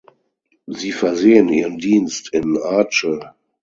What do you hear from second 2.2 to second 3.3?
in Aceh.